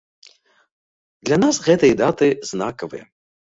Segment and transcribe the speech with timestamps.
[1.29, 3.05] Для нас гэтыя даты знакавыя.